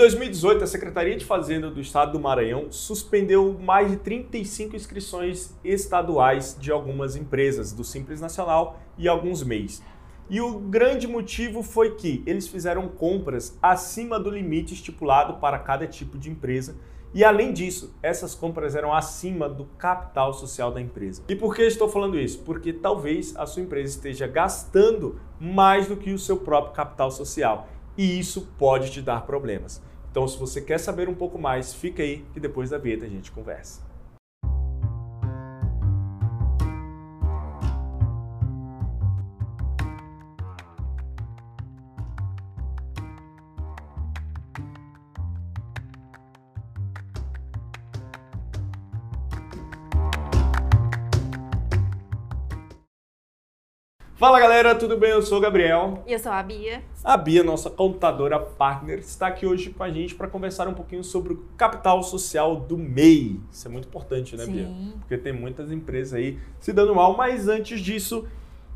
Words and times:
2018, 0.00 0.64
a 0.64 0.66
Secretaria 0.66 1.14
de 1.14 1.26
Fazenda 1.26 1.70
do 1.70 1.78
Estado 1.78 2.12
do 2.12 2.18
Maranhão 2.18 2.72
suspendeu 2.72 3.58
mais 3.60 3.90
de 3.90 3.98
35 3.98 4.74
inscrições 4.74 5.54
estaduais 5.62 6.56
de 6.58 6.72
algumas 6.72 7.16
empresas 7.16 7.70
do 7.70 7.84
Simples 7.84 8.18
Nacional 8.18 8.80
e 8.96 9.06
alguns 9.06 9.42
MEIs. 9.42 9.82
E 10.30 10.40
o 10.40 10.58
grande 10.58 11.06
motivo 11.06 11.62
foi 11.62 11.96
que 11.96 12.22
eles 12.24 12.48
fizeram 12.48 12.88
compras 12.88 13.58
acima 13.60 14.18
do 14.18 14.30
limite 14.30 14.72
estipulado 14.72 15.34
para 15.34 15.58
cada 15.58 15.86
tipo 15.86 16.16
de 16.16 16.30
empresa. 16.30 16.76
E 17.12 17.22
além 17.22 17.52
disso, 17.52 17.94
essas 18.02 18.34
compras 18.34 18.74
eram 18.74 18.94
acima 18.94 19.50
do 19.50 19.66
capital 19.76 20.32
social 20.32 20.72
da 20.72 20.80
empresa. 20.80 21.22
E 21.28 21.36
por 21.36 21.54
que 21.54 21.60
estou 21.60 21.90
falando 21.90 22.18
isso? 22.18 22.38
Porque 22.38 22.72
talvez 22.72 23.36
a 23.36 23.44
sua 23.44 23.62
empresa 23.62 23.96
esteja 23.96 24.26
gastando 24.26 25.20
mais 25.38 25.88
do 25.88 25.96
que 25.98 26.10
o 26.10 26.18
seu 26.18 26.38
próprio 26.38 26.72
capital 26.72 27.10
social 27.10 27.68
e 28.00 28.18
isso 28.18 28.48
pode 28.56 28.90
te 28.90 29.02
dar 29.02 29.26
problemas. 29.26 29.82
Então, 30.10 30.26
se 30.26 30.36
você 30.38 30.60
quer 30.60 30.78
saber 30.78 31.08
um 31.08 31.14
pouco 31.14 31.38
mais, 31.38 31.72
fica 31.72 32.02
aí 32.02 32.24
que 32.32 32.40
depois 32.40 32.70
da 32.70 32.78
vinheta 32.78 33.04
a 33.04 33.08
gente 33.08 33.30
conversa. 33.30 33.89
Fala 54.20 54.38
galera, 54.38 54.74
tudo 54.74 54.98
bem? 54.98 55.12
Eu 55.12 55.22
sou 55.22 55.38
o 55.38 55.40
Gabriel. 55.40 56.04
E 56.06 56.12
eu 56.12 56.18
sou 56.18 56.30
a 56.30 56.42
Bia. 56.42 56.82
A 57.02 57.16
Bia, 57.16 57.42
nossa 57.42 57.70
contadora 57.70 58.38
partner, 58.38 58.98
está 58.98 59.28
aqui 59.28 59.46
hoje 59.46 59.70
com 59.70 59.82
a 59.82 59.88
gente 59.88 60.14
para 60.14 60.28
conversar 60.28 60.68
um 60.68 60.74
pouquinho 60.74 61.02
sobre 61.02 61.32
o 61.32 61.38
capital 61.56 62.02
social 62.02 62.54
do 62.54 62.76
MEI. 62.76 63.40
Isso 63.50 63.66
é 63.66 63.70
muito 63.70 63.88
importante, 63.88 64.36
né, 64.36 64.44
Sim. 64.44 64.52
Bia? 64.52 64.68
Porque 64.98 65.16
tem 65.16 65.32
muitas 65.32 65.72
empresas 65.72 66.12
aí 66.12 66.38
se 66.58 66.70
dando 66.70 66.94
mal, 66.94 67.16
mas 67.16 67.48
antes 67.48 67.80
disso, 67.80 68.28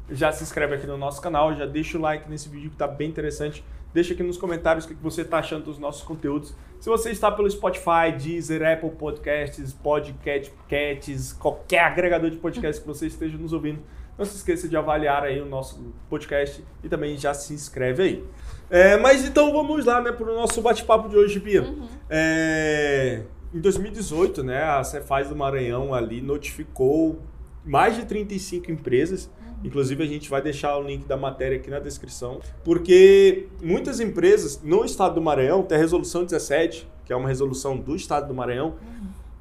já 0.09 0.33
se 0.33 0.43
inscreve 0.43 0.77
aqui 0.77 0.87
no 0.87 0.97
nosso 0.97 1.21
canal, 1.21 1.55
já 1.55 1.67
deixa 1.67 1.99
o 1.99 2.01
like 2.01 2.27
nesse 2.27 2.49
vídeo 2.49 2.71
que 2.71 2.77
está 2.77 2.89
bem 2.89 3.11
interessante. 3.11 3.63
Deixa 3.95 4.13
aqui 4.13 4.25
nos 4.25 4.37
comentários 4.37 4.85
o 4.85 4.89
que 4.89 4.95
você 4.95 5.23
está 5.23 5.39
achando 5.39 5.67
dos 5.67 5.79
nossos 5.79 6.03
conteúdos. 6.03 6.53
Se 6.81 6.89
você 6.89 7.13
está 7.13 7.31
pelo 7.31 7.49
Spotify, 7.49 8.11
Deezer, 8.21 8.61
Apple 8.67 8.91
Podcasts, 8.91 9.73
Podcasts, 9.73 11.33
qualquer 11.33 11.85
agregador 11.85 12.29
de 12.29 12.37
podcast 12.39 12.83
que 12.83 12.89
você 12.89 13.07
esteja 13.07 13.39
nos 13.39 13.53
ouvindo, 13.53 13.79
não 14.19 14.25
se 14.25 14.35
esqueça 14.35 14.69
de 14.69 14.77
avaliar 14.77 15.23
aí 15.23 15.41
o 15.41 15.47
nosso 15.47 15.95
podcast 16.11 16.65
e 16.83 16.89
também 16.89 17.17
já 17.17 17.33
se 17.33 17.55
inscreve 17.55 18.03
aí. 18.03 18.25
É, 18.69 18.97
mas 18.97 19.25
então 19.25 19.53
vamos 19.53 19.85
lá, 19.85 20.01
né, 20.03 20.11
para 20.11 20.29
o 20.29 20.35
nosso 20.35 20.61
bate-papo 20.61 21.09
de 21.09 21.17
hoje, 21.17 21.39
Bia. 21.39 21.63
Uhum. 21.63 21.87
É, 22.11 23.23
em 23.55 23.61
2018, 23.61 24.43
né, 24.43 24.65
a 24.65 24.83
Cefaz 24.83 25.29
do 25.29 25.37
Maranhão 25.37 25.95
ali 25.95 26.21
notificou 26.21 27.23
mais 27.65 27.95
de 27.95 28.05
35 28.07 28.73
empresas. 28.73 29.31
Inclusive 29.63 30.03
a 30.03 30.07
gente 30.07 30.29
vai 30.29 30.43
deixar 30.43 30.77
o 30.77 30.83
link 30.83 31.07
da 31.07 31.17
matéria 31.17 31.57
aqui 31.57 31.71
na 31.71 31.79
descrição, 31.79 32.41
porque 32.63 33.49
muitas 33.63 34.01
empresas 34.01 34.61
no 34.63 34.85
estado 34.85 35.15
do 35.15 35.23
Maranhão 35.23 35.63
tem 35.63 35.77
a 35.77 35.81
resolução 35.81 36.25
17, 36.25 36.89
que 37.05 37.13
é 37.13 37.17
uma 37.17 37.29
resolução 37.29 37.77
do 37.77 37.95
estado 37.95 38.29
do 38.29 38.35
Maranhão, 38.35 38.75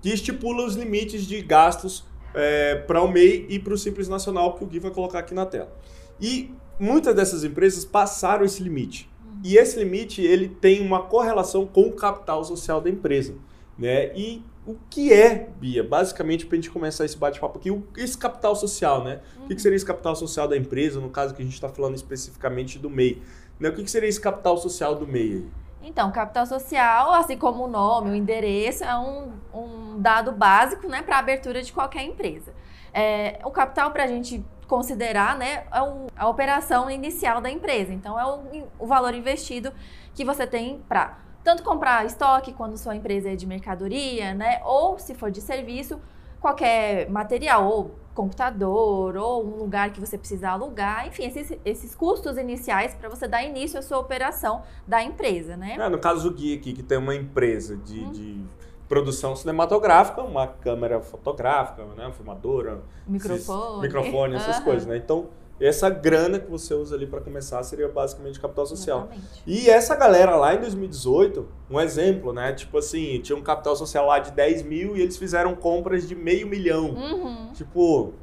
que 0.01 0.09
estipula 0.09 0.65
os 0.65 0.75
limites 0.75 1.25
de 1.25 1.41
gastos 1.41 2.05
é, 2.33 2.75
para 2.75 3.01
o 3.01 3.07
MEI 3.11 3.45
e 3.49 3.59
para 3.59 3.73
o 3.73 3.77
Simples 3.77 4.07
Nacional, 4.07 4.55
que 4.55 4.63
o 4.63 4.67
Gui 4.67 4.79
vai 4.79 4.91
colocar 4.91 5.19
aqui 5.19 5.33
na 5.33 5.45
tela. 5.45 5.73
E 6.19 6.51
muitas 6.79 7.15
dessas 7.15 7.43
empresas 7.43 7.85
passaram 7.85 8.45
esse 8.45 8.61
limite. 8.61 9.09
E 9.43 9.57
esse 9.57 9.77
limite 9.77 10.21
ele 10.21 10.47
tem 10.47 10.81
uma 10.81 11.03
correlação 11.03 11.65
com 11.65 11.83
o 11.83 11.93
capital 11.93 12.43
social 12.43 12.79
da 12.79 12.89
empresa. 12.89 13.35
Né? 13.77 14.15
E 14.15 14.41
o 14.65 14.75
que 14.89 15.11
é, 15.11 15.49
Bia, 15.59 15.83
basicamente, 15.83 16.45
para 16.45 16.55
a 16.55 16.61
gente 16.61 16.71
começar 16.71 17.03
esse 17.03 17.17
bate-papo 17.17 17.59
aqui, 17.59 17.83
esse 17.97 18.17
capital 18.17 18.55
social, 18.55 19.03
né? 19.03 19.19
O 19.43 19.47
que, 19.47 19.55
que 19.55 19.61
seria 19.61 19.75
esse 19.75 19.85
capital 19.85 20.15
social 20.15 20.47
da 20.47 20.55
empresa, 20.55 21.01
no 21.01 21.09
caso 21.09 21.33
que 21.33 21.41
a 21.41 21.45
gente 21.45 21.53
está 21.53 21.67
falando 21.67 21.95
especificamente 21.95 22.79
do 22.79 22.89
MEI? 22.89 23.21
Né? 23.59 23.69
O 23.69 23.73
que, 23.73 23.85
seria 23.89 24.07
esse 24.07 24.21
capital 24.21 24.57
social 24.57 24.95
do 24.95 25.05
MEI? 25.05 25.45
Então, 25.81 26.09
capital 26.11 26.45
social, 26.45 27.11
assim 27.13 27.37
como 27.37 27.65
o 27.65 27.67
nome, 27.67 28.11
o 28.11 28.15
endereço, 28.15 28.85
é 28.85 28.95
um, 28.97 29.33
um 29.53 30.01
dado 30.01 30.31
básico 30.31 30.87
né, 30.87 31.01
para 31.01 31.17
a 31.17 31.19
abertura 31.19 31.61
de 31.61 31.73
qualquer 31.73 32.03
empresa. 32.03 32.53
É, 32.93 33.39
o 33.43 33.51
capital, 33.51 33.91
para 33.91 34.05
a 34.05 34.07
gente 34.07 34.45
considerar, 34.65 35.37
né, 35.37 35.65
é 35.73 35.81
o- 35.81 36.07
a 36.15 36.29
operação 36.29 36.89
inicial 36.89 37.41
da 37.41 37.49
empresa. 37.49 37.93
Então, 37.93 38.17
é 38.17 38.25
o, 38.25 38.65
o 38.79 38.87
valor 38.87 39.13
investido 39.13 39.73
que 40.15 40.23
você 40.23 40.47
tem 40.47 40.81
para 40.87 41.17
tanto 41.43 41.63
comprar 41.63 42.05
estoque 42.05 42.53
quando 42.53 42.77
sua 42.77 42.95
empresa 42.95 43.29
é 43.31 43.35
de 43.35 43.45
mercadoria, 43.45 44.33
né, 44.33 44.61
ou 44.63 44.97
se 44.97 45.13
for 45.13 45.29
de 45.31 45.41
serviço, 45.41 45.99
qualquer 46.39 47.09
material, 47.09 47.65
ou 47.67 47.95
computador, 48.13 49.15
ou 49.17 49.43
um 49.45 49.57
lugar 49.57 49.91
que 49.91 49.99
você 49.99 50.17
precisa 50.17 50.49
alugar, 50.49 51.07
enfim, 51.07 51.25
esses, 51.25 51.57
esses 51.65 51.95
custos 51.95 52.37
iniciais 52.37 52.93
para 52.93 53.09
você 53.09 53.27
dar 53.27 53.43
início 53.43 53.79
à 53.79 53.81
sua 53.81 53.97
operação 53.97 54.61
da 54.87 55.01
empresa, 55.01 55.57
né? 55.57 55.75
É, 55.79 55.89
no 55.89 55.97
caso 55.99 56.29
do 56.29 56.35
Gui 56.35 56.53
aqui, 56.55 56.73
que 56.73 56.83
tem 56.83 56.97
uma 56.97 57.15
empresa 57.15 57.75
de, 57.77 58.05
de 58.11 58.41
produção 58.87 59.35
cinematográfica, 59.35 60.21
uma 60.21 60.45
câmera 60.47 60.99
fotográfica, 61.01 61.83
né, 61.97 62.05
uma 62.05 62.11
filmadora, 62.13 62.81
Microfone. 63.07 63.39
esses- 63.39 63.81
microfone, 63.81 64.35
essas 64.35 64.55
Aham. 64.57 64.65
coisas, 64.65 64.85
né? 64.87 64.97
Então, 64.97 65.27
essa 65.59 65.89
grana 65.89 66.39
que 66.39 66.49
você 66.49 66.73
usa 66.73 66.95
ali 66.95 67.05
para 67.05 67.21
começar 67.21 67.61
seria 67.63 67.87
basicamente 67.87 68.39
capital 68.39 68.65
social. 68.65 69.09
Exatamente. 69.11 69.43
E 69.45 69.69
essa 69.69 69.95
galera 69.95 70.35
lá 70.35 70.55
em 70.55 70.59
2018, 70.59 71.47
um 71.69 71.79
exemplo, 71.79 72.33
né? 72.33 72.53
Tipo 72.53 72.79
assim, 72.79 73.19
tinha 73.21 73.37
um 73.37 73.41
capital 73.41 73.75
social 73.75 74.05
lá 74.05 74.19
de 74.19 74.31
10 74.31 74.63
mil 74.63 74.97
e 74.97 75.01
eles 75.01 75.17
fizeram 75.17 75.55
compras 75.55 76.07
de 76.07 76.15
meio 76.15 76.47
milhão. 76.47 76.89
Uhum. 76.89 77.51
Tipo, 77.53 78.13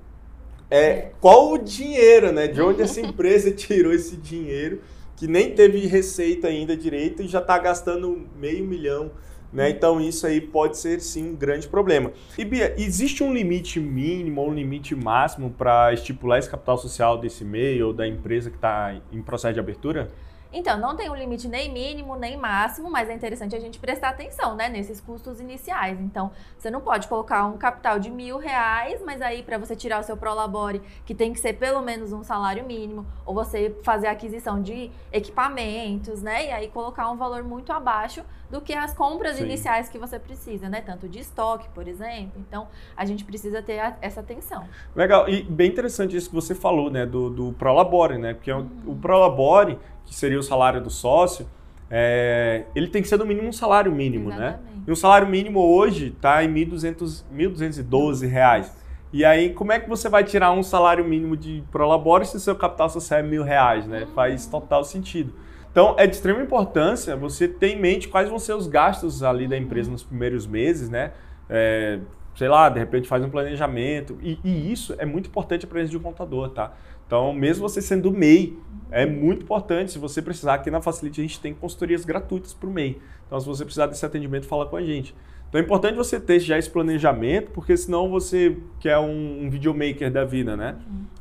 é, 0.71 1.13
qual 1.21 1.53
o 1.53 1.59
dinheiro, 1.59 2.33
né? 2.33 2.47
De 2.47 2.61
onde 2.61 2.83
essa 2.83 3.01
empresa 3.03 3.51
tirou 3.51 3.93
esse 3.93 4.17
dinheiro 4.17 4.81
que 5.17 5.27
nem 5.27 5.55
teve 5.55 5.87
receita 5.87 6.49
ainda 6.49 6.75
direito 6.75 7.23
e 7.23 7.29
já 7.29 7.43
tá 7.43 7.59
gastando 7.59 8.27
meio 8.37 8.65
milhão, 8.65 9.11
né? 9.53 9.71
Então 9.71 10.01
isso 10.01 10.27
aí 10.27 10.41
pode 10.41 10.79
ser 10.79 11.01
sim 11.01 11.31
um 11.31 11.37
grande 11.37 11.69
problema. 11.69 12.13
E 12.39 12.45
Bia, 12.45 12.75
existe 12.79 13.23
um 13.23 13.33
limite 13.33 13.81
mínimo 13.81 14.41
ou 14.41 14.51
um 14.51 14.55
limite 14.55 14.95
máximo 14.95 15.51
para 15.51 15.93
estipular 15.93 16.39
esse 16.39 16.49
capital 16.49 16.79
social 16.79 17.19
desse 17.19 17.45
meio 17.45 17.89
ou 17.89 17.93
da 17.93 18.07
empresa 18.07 18.51
que 18.51 18.57
está 18.57 18.95
em 19.13 19.23
processo 19.23 19.55
de 19.55 19.61
abertura? 19.61 20.11
Então, 20.53 20.77
não 20.79 20.97
tem 20.97 21.09
um 21.09 21.15
limite 21.15 21.47
nem 21.49 21.73
mínimo, 21.73 22.17
nem 22.17 22.37
máximo, 22.37 22.91
mas 22.91 23.09
é 23.09 23.15
interessante 23.15 23.55
a 23.55 23.61
gente 23.61 23.79
prestar 23.79 24.09
atenção, 24.11 24.57
né, 24.57 24.69
nesses 24.69 25.01
custos 25.01 25.41
iniciais. 25.41 26.01
Então, 26.01 26.31
você 26.59 26.71
não 26.71 26.81
pode 26.81 27.07
colocar 27.07 27.45
um 27.47 27.57
capital 27.57 27.99
de 28.01 28.11
mil 28.11 28.37
reais, 28.37 29.01
mas 29.05 29.23
aí 29.23 29.43
para 29.43 29.59
você 29.59 29.77
tirar 29.77 30.01
o 30.01 30.03
seu 30.03 30.17
Prolabore, 30.17 30.83
que 31.07 31.15
tem 31.15 31.33
que 31.33 31.39
ser 31.39 31.53
pelo 31.55 31.81
menos 31.83 32.13
um 32.13 32.25
salário 32.25 32.65
mínimo, 32.65 33.07
ou 33.25 33.35
você 33.35 33.75
fazer 33.85 34.09
a 34.09 34.11
aquisição 34.11 34.61
de 34.61 34.91
equipamentos, 35.13 36.21
né, 36.23 36.47
e 36.49 36.51
aí 36.51 36.69
colocar 36.69 37.09
um 37.11 37.17
valor 37.17 37.43
muito 37.45 37.73
abaixo 37.73 38.23
do 38.51 38.61
que 38.61 38.73
as 38.75 38.93
compras 38.93 39.37
Sim. 39.37 39.45
iniciais 39.45 39.89
que 39.89 39.99
você 39.99 40.19
precisa, 40.19 40.69
né, 40.69 40.81
tanto 40.81 41.09
de 41.09 41.21
estoque, 41.21 41.69
por 41.69 41.87
exemplo. 41.87 42.33
Então, 42.37 42.67
a 42.97 43.05
gente 43.05 43.25
precisa 43.25 43.63
ter 43.63 43.79
a- 43.79 43.97
essa 44.03 44.21
atenção. 44.21 44.65
Legal, 44.97 45.29
e 45.29 45.43
bem 45.45 45.69
interessante 45.71 46.17
isso 46.17 46.29
que 46.29 46.35
você 46.35 46.55
falou, 46.55 46.91
né, 46.91 47.07
do, 47.07 47.31
do 47.31 47.53
Prolabore, 47.53 48.19
né, 48.19 48.35
porque 48.35 48.51
o- 48.53 48.67
o 48.87 48.97
Prolabore, 48.97 49.79
que 50.11 50.17
seria 50.17 50.41
o 50.41 50.43
salário 50.43 50.81
do 50.81 50.91
sócio, 50.91 51.47
é, 51.89 52.65
ele 52.75 52.89
tem 52.89 53.01
que 53.01 53.07
ser 53.07 53.17
no 53.17 53.25
mínimo 53.25 53.47
um 53.47 53.53
salário 53.53 53.93
mínimo, 53.93 54.31
né? 54.31 54.35
Exatamente. 54.35 54.83
E 54.89 54.91
o 54.91 54.97
salário 54.97 55.29
mínimo 55.29 55.61
hoje 55.61 56.09
está 56.09 56.43
em 56.43 56.53
1.200, 56.53 57.23
1.212 57.33 58.29
reais. 58.29 58.77
E 59.13 59.25
aí, 59.25 59.55
como 59.55 59.71
é 59.71 59.79
que 59.79 59.89
você 59.89 60.09
vai 60.09 60.25
tirar 60.25 60.51
um 60.51 60.65
salário 60.65 61.05
mínimo 61.05 61.37
de 61.37 61.63
Prolabore 61.71 62.27
se 62.27 62.37
o 62.37 62.41
seu 62.41 62.57
capital 62.57 62.91
social 62.91 63.21
é 63.21 63.23
mil 63.23 63.45
reais, 63.45 63.87
né? 63.87 64.05
Faz 64.13 64.47
total 64.47 64.83
sentido. 64.83 65.33
Então, 65.71 65.95
é 65.97 66.09
de 66.09 66.17
extrema 66.17 66.43
importância 66.43 67.15
você 67.15 67.47
ter 67.47 67.69
em 67.69 67.81
mente 67.81 68.09
quais 68.09 68.29
vão 68.29 68.39
ser 68.41 68.55
os 68.55 68.67
gastos 68.67 69.23
ali 69.23 69.47
da 69.47 69.57
empresa 69.57 69.89
nos 69.93 70.03
primeiros 70.03 70.45
meses, 70.45 70.91
né? 70.91 71.13
É, 71.49 72.01
sei 72.41 72.49
lá, 72.49 72.71
de 72.71 72.79
repente 72.79 73.07
faz 73.07 73.23
um 73.23 73.29
planejamento. 73.29 74.19
E, 74.23 74.39
e 74.43 74.73
isso 74.73 74.95
é 74.97 75.05
muito 75.05 75.29
importante 75.29 75.67
a 75.67 75.69
presença 75.69 75.91
de 75.91 75.99
um 75.99 76.01
contador, 76.01 76.49
tá? 76.49 76.73
Então, 77.07 77.35
mesmo 77.35 77.69
você 77.69 77.83
sendo 77.83 78.11
MEI, 78.11 78.57
é 78.91 79.05
muito 79.05 79.43
importante. 79.43 79.93
Se 79.93 79.99
você 79.99 80.23
precisar, 80.23 80.55
aqui 80.55 80.71
na 80.71 80.81
Facility 80.81 81.21
a 81.21 81.25
gente 81.25 81.39
tem 81.39 81.53
consultorias 81.53 82.03
gratuitas 82.03 82.55
para 82.55 82.67
o 82.67 82.73
MEI. 82.73 82.99
Então, 83.27 83.39
se 83.39 83.47
você 83.47 83.63
precisar 83.63 83.89
desse 83.89 84.07
atendimento, 84.07 84.47
fala 84.47 84.65
com 84.65 84.75
a 84.75 84.81
gente. 84.81 85.15
Então, 85.51 85.61
é 85.61 85.65
importante 85.65 85.97
você 85.97 86.19
ter 86.19 86.41
já 86.41 86.57
esse 86.57 86.71
planejamento, 86.71 87.51
porque 87.51 87.77
senão 87.77 88.09
você 88.09 88.57
quer 88.79 88.97
um, 88.97 89.45
um 89.45 89.51
videomaker 89.51 90.11
da 90.11 90.25
vida, 90.25 90.57
né? 90.57 90.77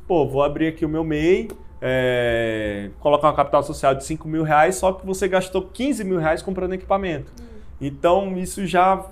Pô, 0.08 0.26
vou 0.26 0.42
abrir 0.42 0.68
aqui 0.68 0.86
o 0.86 0.88
meu 0.88 1.04
MEI, 1.04 1.48
é, 1.82 2.88
colocar 2.98 3.28
uma 3.28 3.36
capital 3.36 3.62
social 3.62 3.94
de 3.94 4.06
5 4.06 4.26
mil 4.26 4.42
reais, 4.42 4.76
só 4.76 4.94
que 4.94 5.04
você 5.04 5.28
gastou 5.28 5.60
15 5.70 6.02
mil 6.02 6.16
reais 6.16 6.40
comprando 6.40 6.72
equipamento. 6.72 7.30
Então, 7.78 8.38
isso 8.38 8.66
já 8.66 9.04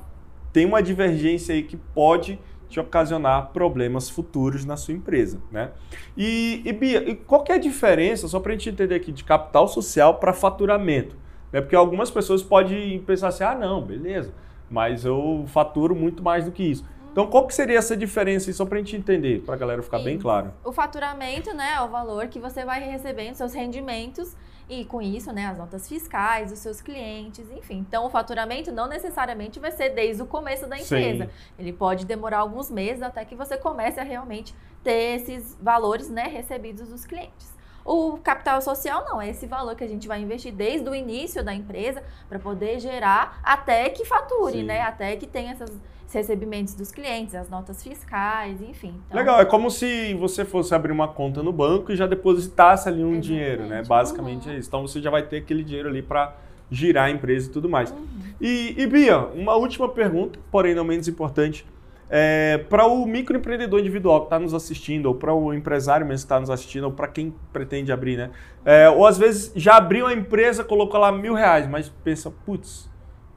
tem 0.52 0.66
uma 0.66 0.82
divergência 0.82 1.54
aí 1.54 1.62
que 1.62 1.76
pode 1.76 2.38
te 2.68 2.78
ocasionar 2.78 3.50
problemas 3.52 4.10
futuros 4.10 4.64
na 4.64 4.76
sua 4.76 4.92
empresa, 4.92 5.40
né? 5.50 5.70
E, 6.16 6.62
e 6.64 6.72
Bia, 6.72 7.08
e 7.08 7.14
qual 7.14 7.42
que 7.42 7.50
é 7.50 7.54
a 7.54 7.58
diferença, 7.58 8.28
só 8.28 8.38
para 8.40 8.52
a 8.52 8.54
gente 8.54 8.68
entender 8.68 8.94
aqui, 8.94 9.10
de 9.10 9.24
capital 9.24 9.66
social 9.66 10.14
para 10.14 10.32
faturamento? 10.32 11.16
Né? 11.50 11.60
Porque 11.60 11.74
algumas 11.74 12.10
pessoas 12.10 12.42
podem 12.42 13.00
pensar 13.00 13.28
assim, 13.28 13.44
ah, 13.44 13.54
não, 13.54 13.82
beleza, 13.82 14.34
mas 14.70 15.04
eu 15.04 15.44
faturo 15.48 15.94
muito 15.94 16.22
mais 16.22 16.44
do 16.44 16.52
que 16.52 16.62
isso. 16.62 16.84
Então, 17.10 17.26
qual 17.26 17.46
que 17.46 17.54
seria 17.54 17.78
essa 17.78 17.96
diferença, 17.96 18.52
só 18.52 18.64
para 18.64 18.76
a 18.76 18.78
gente 18.80 18.94
entender, 18.94 19.40
para 19.40 19.54
a 19.54 19.58
galera 19.58 19.82
ficar 19.82 19.98
bem 19.98 20.18
claro? 20.18 20.52
O 20.62 20.70
faturamento, 20.70 21.52
né, 21.54 21.74
é 21.76 21.80
o 21.80 21.88
valor 21.88 22.28
que 22.28 22.38
você 22.38 22.64
vai 22.64 22.80
recebendo, 22.80 23.34
seus 23.34 23.54
rendimentos, 23.54 24.36
e 24.68 24.84
com 24.84 25.00
isso, 25.00 25.32
né, 25.32 25.46
as 25.46 25.56
notas 25.56 25.88
fiscais 25.88 26.50
dos 26.50 26.58
seus 26.58 26.80
clientes, 26.80 27.50
enfim. 27.50 27.78
Então, 27.78 28.04
o 28.04 28.10
faturamento 28.10 28.70
não 28.70 28.86
necessariamente 28.86 29.58
vai 29.58 29.72
ser 29.72 29.90
desde 29.90 30.22
o 30.22 30.26
começo 30.26 30.66
da 30.66 30.78
empresa. 30.78 31.24
Sim. 31.24 31.30
Ele 31.58 31.72
pode 31.72 32.04
demorar 32.04 32.38
alguns 32.38 32.70
meses 32.70 33.02
até 33.02 33.24
que 33.24 33.34
você 33.34 33.56
comece 33.56 33.98
a 33.98 34.02
realmente 34.02 34.54
ter 34.84 35.16
esses 35.16 35.56
valores, 35.60 36.08
né, 36.08 36.24
recebidos 36.24 36.88
dos 36.88 37.04
clientes. 37.04 37.57
O 37.88 38.18
capital 38.18 38.60
social 38.60 39.02
não, 39.06 39.18
é 39.18 39.30
esse 39.30 39.46
valor 39.46 39.74
que 39.74 39.82
a 39.82 39.88
gente 39.88 40.06
vai 40.06 40.20
investir 40.20 40.52
desde 40.52 40.86
o 40.86 40.94
início 40.94 41.42
da 41.42 41.54
empresa 41.54 42.02
para 42.28 42.38
poder 42.38 42.78
gerar 42.78 43.40
até 43.42 43.88
que 43.88 44.04
fature, 44.04 44.58
Sim. 44.58 44.64
né? 44.64 44.82
Até 44.82 45.16
que 45.16 45.26
tenha 45.26 45.52
essas 45.52 45.74
recebimentos 46.12 46.74
dos 46.74 46.92
clientes, 46.92 47.34
as 47.34 47.48
notas 47.48 47.82
fiscais, 47.82 48.60
enfim. 48.60 48.94
Então... 49.06 49.18
Legal, 49.18 49.40
é 49.40 49.46
como 49.46 49.70
se 49.70 50.12
você 50.12 50.44
fosse 50.44 50.74
abrir 50.74 50.92
uma 50.92 51.08
conta 51.08 51.42
no 51.42 51.50
banco 51.50 51.90
e 51.90 51.96
já 51.96 52.06
depositasse 52.06 52.90
ali 52.90 52.98
um 53.02 53.12
Exatamente. 53.12 53.26
dinheiro, 53.26 53.66
né? 53.66 53.82
Basicamente 53.82 54.48
uhum. 54.48 54.54
é 54.54 54.58
isso. 54.58 54.68
Então 54.68 54.86
você 54.86 55.00
já 55.00 55.08
vai 55.08 55.22
ter 55.22 55.38
aquele 55.38 55.64
dinheiro 55.64 55.88
ali 55.88 56.02
para 56.02 56.36
girar 56.70 57.06
a 57.06 57.10
empresa 57.10 57.48
e 57.48 57.52
tudo 57.52 57.70
mais. 57.70 57.90
Uhum. 57.90 58.06
E, 58.38 58.74
e 58.76 58.86
Bia, 58.86 59.18
uma 59.18 59.54
última 59.54 59.88
pergunta, 59.88 60.38
porém 60.50 60.74
não 60.74 60.84
menos 60.84 61.08
importante. 61.08 61.64
É, 62.10 62.58
para 62.68 62.86
o 62.86 63.04
microempreendedor 63.04 63.80
individual 63.80 64.20
que 64.20 64.26
está 64.26 64.38
nos 64.38 64.54
assistindo, 64.54 65.06
ou 65.06 65.14
para 65.14 65.32
o 65.34 65.52
empresário 65.52 66.06
mesmo 66.06 66.20
que 66.20 66.24
está 66.24 66.40
nos 66.40 66.50
assistindo, 66.50 66.84
ou 66.84 66.92
para 66.92 67.08
quem 67.08 67.34
pretende 67.52 67.92
abrir, 67.92 68.16
né? 68.16 68.30
É, 68.64 68.88
ou 68.88 69.06
às 69.06 69.18
vezes 69.18 69.52
já 69.54 69.76
abriu 69.76 70.06
a 70.06 70.12
empresa, 70.12 70.64
colocou 70.64 70.98
lá 70.98 71.12
mil 71.12 71.34
reais, 71.34 71.68
mas 71.68 71.88
pensa, 72.02 72.30
putz, 72.30 72.88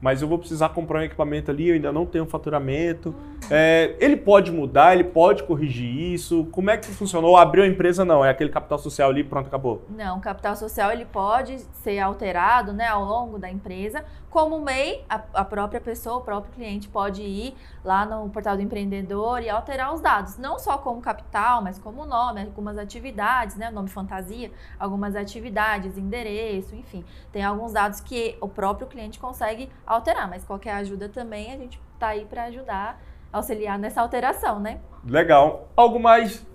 mas 0.02 0.20
eu 0.20 0.26
vou 0.26 0.36
precisar 0.36 0.70
comprar 0.70 0.98
um 0.98 1.02
equipamento 1.02 1.48
ali, 1.48 1.68
eu 1.68 1.74
ainda 1.74 1.92
não 1.92 2.04
tenho 2.04 2.26
faturamento. 2.26 3.14
É, 3.48 3.94
ele 4.00 4.16
pode 4.16 4.50
mudar, 4.50 4.94
ele 4.94 5.04
pode 5.04 5.44
corrigir 5.44 5.88
isso. 5.88 6.44
Como 6.50 6.70
é 6.70 6.76
que 6.76 6.88
funcionou? 6.88 7.36
Abriu 7.36 7.62
a 7.62 7.66
empresa, 7.68 8.04
não, 8.04 8.24
é 8.24 8.28
aquele 8.28 8.50
capital 8.50 8.78
social 8.78 9.10
ali, 9.10 9.22
pronto, 9.22 9.46
acabou. 9.46 9.84
Não, 9.88 10.18
o 10.18 10.20
capital 10.20 10.56
social 10.56 10.90
ele 10.90 11.04
pode 11.04 11.56
ser 11.84 12.00
alterado 12.00 12.72
né, 12.72 12.88
ao 12.88 13.04
longo 13.04 13.38
da 13.38 13.48
empresa. 13.48 14.04
Como 14.28 14.58
MEI, 14.60 15.04
a, 15.10 15.20
a 15.34 15.44
própria 15.44 15.80
pessoa, 15.80 16.16
o 16.16 16.20
próprio 16.22 16.52
cliente 16.54 16.88
pode 16.88 17.20
ir 17.20 17.54
lá 17.84 18.06
no 18.06 18.30
portal 18.30 18.56
do 18.56 18.62
empreendedor 18.62 19.42
e 19.42 19.50
alterar 19.50 19.92
os 19.92 20.00
dados, 20.00 20.38
não 20.38 20.58
só 20.58 20.78
como 20.78 21.02
capital, 21.02 21.62
mas 21.62 21.78
como 21.78 22.06
nome, 22.06 22.40
algumas 22.40 22.78
atividades, 22.78 23.56
né, 23.56 23.70
nome 23.70 23.90
fantasia, 23.90 24.50
algumas 24.80 25.14
atividades, 25.14 25.98
endereço, 25.98 26.74
enfim. 26.74 27.04
Tem 27.30 27.44
alguns 27.44 27.72
dados 27.72 28.00
que 28.00 28.36
o 28.40 28.48
próprio 28.48 28.86
cliente 28.86 29.18
consegue 29.18 29.68
alterar, 29.86 29.91
mas 30.28 30.44
qualquer 30.44 30.72
ajuda 30.74 31.08
também 31.08 31.52
a 31.52 31.56
gente 31.56 31.80
está 31.94 32.08
aí 32.08 32.24
para 32.24 32.44
ajudar, 32.44 33.00
auxiliar 33.32 33.78
nessa 33.78 34.00
alteração, 34.00 34.58
né? 34.58 34.80
Legal. 35.04 35.68
Algo 35.76 35.98
mais? 35.98 36.46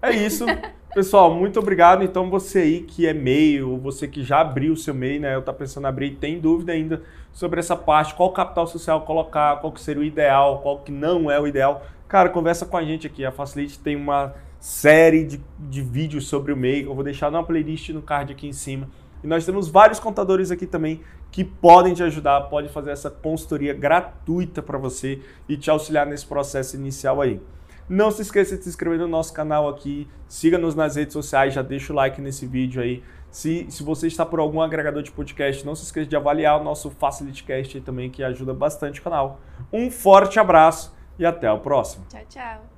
É 0.00 0.10
isso. 0.10 0.44
Pessoal, 0.94 1.34
muito 1.34 1.58
obrigado. 1.58 2.02
Então, 2.02 2.30
você 2.30 2.60
aí 2.60 2.80
que 2.82 3.06
é 3.06 3.12
MEI, 3.12 3.62
ou 3.62 3.78
você 3.78 4.08
que 4.08 4.22
já 4.22 4.40
abriu 4.40 4.72
o 4.72 4.76
seu 4.76 4.94
MEI, 4.94 5.18
né? 5.18 5.34
Eu 5.34 5.42
tá 5.42 5.52
pensando 5.52 5.84
em 5.84 5.88
abrir 5.88 6.12
e 6.12 6.16
tem 6.16 6.40
dúvida 6.40 6.72
ainda 6.72 7.02
sobre 7.32 7.60
essa 7.60 7.76
parte, 7.76 8.14
qual 8.14 8.32
capital 8.32 8.66
social 8.66 9.02
colocar, 9.02 9.60
qual 9.60 9.72
que 9.72 9.80
seria 9.80 10.02
o 10.02 10.04
ideal, 10.04 10.60
qual 10.60 10.78
que 10.78 10.90
não 10.90 11.30
é 11.30 11.38
o 11.38 11.46
ideal. 11.46 11.82
Cara, 12.08 12.30
conversa 12.30 12.64
com 12.64 12.76
a 12.76 12.82
gente 12.82 13.06
aqui. 13.06 13.24
A 13.24 13.30
Facilite 13.30 13.78
tem 13.78 13.94
uma 13.96 14.34
série 14.58 15.24
de, 15.24 15.40
de 15.58 15.82
vídeos 15.82 16.26
sobre 16.26 16.52
o 16.52 16.56
MEI. 16.56 16.86
Eu 16.86 16.94
vou 16.94 17.04
deixar 17.04 17.30
numa 17.30 17.44
playlist 17.44 17.90
no 17.90 18.00
card 18.02 18.32
aqui 18.32 18.48
em 18.48 18.52
cima. 18.52 18.88
E 19.22 19.26
nós 19.26 19.44
temos 19.44 19.68
vários 19.68 19.98
contadores 19.98 20.50
aqui 20.50 20.66
também 20.66 21.00
que 21.30 21.44
podem 21.44 21.94
te 21.94 22.02
ajudar, 22.02 22.42
podem 22.42 22.70
fazer 22.70 22.90
essa 22.90 23.10
consultoria 23.10 23.74
gratuita 23.74 24.62
para 24.62 24.78
você 24.78 25.20
e 25.48 25.56
te 25.56 25.70
auxiliar 25.70 26.06
nesse 26.06 26.26
processo 26.26 26.76
inicial 26.76 27.20
aí. 27.20 27.40
Não 27.88 28.10
se 28.10 28.20
esqueça 28.20 28.56
de 28.56 28.62
se 28.62 28.68
inscrever 28.68 28.98
no 28.98 29.08
nosso 29.08 29.32
canal 29.32 29.66
aqui, 29.66 30.06
siga-nos 30.28 30.74
nas 30.74 30.96
redes 30.96 31.14
sociais, 31.14 31.54
já 31.54 31.62
deixa 31.62 31.92
o 31.92 31.96
like 31.96 32.20
nesse 32.20 32.46
vídeo 32.46 32.82
aí. 32.82 33.02
Se, 33.30 33.66
se 33.70 33.82
você 33.82 34.06
está 34.06 34.26
por 34.26 34.40
algum 34.40 34.60
agregador 34.60 35.02
de 35.02 35.10
podcast, 35.10 35.64
não 35.64 35.74
se 35.74 35.84
esqueça 35.84 36.08
de 36.08 36.16
avaliar 36.16 36.60
o 36.60 36.64
nosso 36.64 36.90
FacilityCast 36.90 37.78
aí 37.78 37.82
também, 37.82 38.10
que 38.10 38.22
ajuda 38.22 38.52
bastante 38.52 39.00
o 39.00 39.02
canal. 39.02 39.40
Um 39.72 39.90
forte 39.90 40.38
abraço 40.38 40.94
e 41.18 41.24
até 41.24 41.50
o 41.50 41.60
próximo. 41.60 42.04
Tchau, 42.08 42.22
tchau. 42.28 42.77